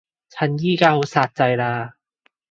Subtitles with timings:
[0.31, 1.93] 趁而家就好煞掣嘞